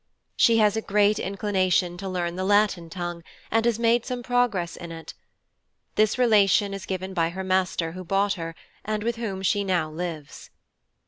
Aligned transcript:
She 0.35 0.57
has 0.57 0.75
a 0.75 0.81
great 0.81 1.19
Inclination 1.19 1.95
to 1.97 2.09
learn 2.09 2.35
the 2.35 2.43
Latin 2.43 2.89
Tongue, 2.89 3.23
and 3.51 3.65
has 3.67 3.77
made 3.77 4.03
some 4.03 4.23
Progress 4.23 4.75
in 4.75 4.91
it. 4.91 5.13
This 5.93 6.17
Relation 6.17 6.73
is 6.73 6.87
given 6.87 7.13
by 7.13 7.29
her 7.29 7.43
Master 7.43 7.91
who 7.91 8.03
bought 8.03 8.33
her, 8.33 8.55
and 8.83 9.03
with 9.03 9.17
whom 9.17 9.43
she 9.43 9.63
now 9.63 9.91
lives. 9.91 10.49